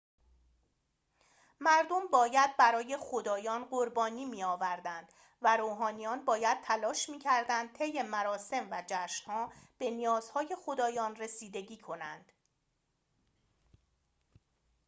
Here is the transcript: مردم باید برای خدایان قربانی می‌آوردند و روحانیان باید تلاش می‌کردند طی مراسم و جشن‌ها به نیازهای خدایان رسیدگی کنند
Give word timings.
مردم 1.59 2.07
باید 2.11 2.57
برای 2.57 2.97
خدایان 3.01 3.63
قربانی 3.65 4.25
می‌آوردند 4.25 5.11
و 5.41 5.57
روحانیان 5.57 6.25
باید 6.25 6.61
تلاش 6.61 7.09
می‌کردند 7.09 7.73
طی 7.77 8.01
مراسم 8.01 8.67
و 8.71 8.83
جشن‌ها 8.87 9.51
به 9.79 9.89
نیازهای 9.91 10.55
خدایان 10.65 11.15
رسیدگی 11.15 11.77
کنند 11.77 12.31